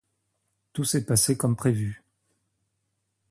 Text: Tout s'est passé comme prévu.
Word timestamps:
Tout 0.73 0.83
s'est 0.83 1.05
passé 1.05 1.37
comme 1.37 1.55
prévu. 1.55 2.03